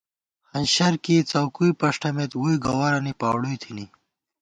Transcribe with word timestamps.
ہنشر 0.51 0.93
کېئی 1.03 1.21
څؤکُوئی 1.29 1.71
پݭٹَمېت، 1.79 2.31
ووئی 2.37 2.55
گوَرَنی 2.65 3.13
پاؤڑُوئی 3.19 3.57
تھنی 3.61 3.85